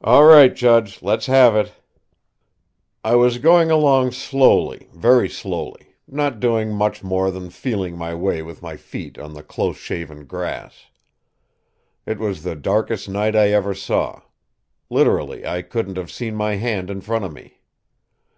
[0.00, 1.02] "All right, judge!
[1.02, 1.72] Let's have it."
[3.04, 8.40] "I was going along slowly, very slowly, not doing much more than feeling my way
[8.40, 10.86] with my feet on the close shaven grass.
[12.06, 14.22] It was the darkest night I ever saw.
[14.88, 17.60] Literally, I couldn't have seen my hand in front of me.